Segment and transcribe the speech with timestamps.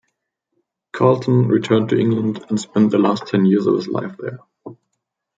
[0.93, 4.39] Carleton returned to England and spent the last ten years of his life there.